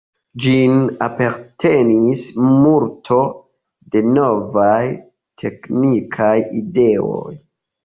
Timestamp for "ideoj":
6.65-7.33